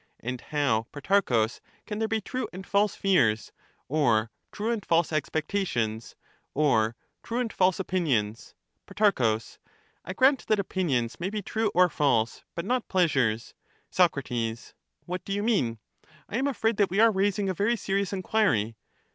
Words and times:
And 0.19 0.41
how, 0.41 0.87
Protarchus, 0.91 1.61
can 1.85 1.99
there 1.99 2.07
be 2.07 2.21
true 2.21 2.47
and 2.51 2.65
fialse 2.65 2.97
fears, 2.97 3.51
or 3.87 4.31
true 4.51 4.71
and 4.71 4.83
false 4.83 5.13
expectations, 5.13 6.15
or 6.55 6.95
true 7.21 7.37
and 7.39 7.53
false 7.53 7.79
opinions? 7.79 8.55
Pro. 8.87 9.37
I 10.03 10.13
grant 10.13 10.47
that 10.47 10.57
opinions 10.57 11.19
may 11.19 11.29
be 11.29 11.43
true 11.43 11.71
or 11.75 11.87
false, 11.87 12.43
but 12.55 12.65
not 12.65 12.87
pleasures. 12.87 13.53
Soc. 13.91 14.15
What 15.05 15.23
do 15.23 15.33
you 15.33 15.43
mean? 15.43 15.77
I 16.27 16.37
am 16.39 16.47
afraid 16.47 16.77
that 16.77 16.89
we 16.89 16.99
are 16.99 17.11
raising 17.11 17.47
a 17.47 17.53
very 17.53 17.75
serious 17.75 18.11
enquiry. 18.11 18.75